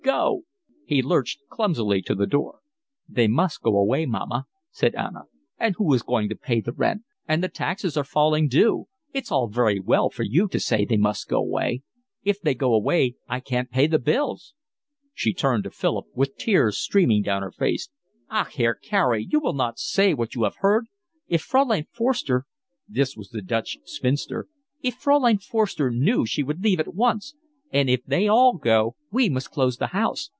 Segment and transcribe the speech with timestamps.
[0.03, 0.41] Go."
[0.87, 2.61] He lurched clumsily to the door.
[3.07, 5.25] "They must go away, mamma," said Anna.
[5.59, 7.03] "And who is going to pay the rent?
[7.27, 8.87] And the taxes are falling due.
[9.13, 11.83] It's all very well for you to say they must go away.
[12.23, 14.55] If they go away I can't pay the bills."
[15.13, 17.87] She turned to Philip, with tears streaming down her face.
[18.31, 20.87] "Ach, Herr Carey, you will not say what you have heard.
[21.27, 22.47] If Fraulein Forster—"
[22.87, 27.35] this was the Dutch spinster—"if Fraulein Forster knew she would leave at once.
[27.73, 30.29] And if they all go we must close the house.